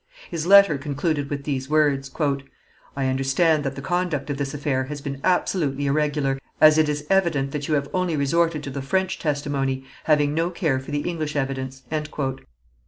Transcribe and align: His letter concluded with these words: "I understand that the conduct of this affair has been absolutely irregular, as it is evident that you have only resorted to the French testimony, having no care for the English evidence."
His 0.31 0.47
letter 0.47 0.79
concluded 0.79 1.29
with 1.29 1.43
these 1.43 1.69
words: 1.69 2.09
"I 2.97 3.05
understand 3.05 3.63
that 3.63 3.75
the 3.75 3.83
conduct 3.83 4.31
of 4.31 4.37
this 4.37 4.51
affair 4.51 4.85
has 4.85 4.99
been 4.99 5.21
absolutely 5.23 5.85
irregular, 5.85 6.39
as 6.59 6.79
it 6.79 6.89
is 6.89 7.05
evident 7.07 7.51
that 7.51 7.67
you 7.67 7.75
have 7.75 7.87
only 7.93 8.15
resorted 8.17 8.63
to 8.63 8.71
the 8.71 8.81
French 8.81 9.19
testimony, 9.19 9.85
having 10.05 10.33
no 10.33 10.49
care 10.49 10.79
for 10.79 10.89
the 10.89 11.07
English 11.07 11.35
evidence." 11.35 11.83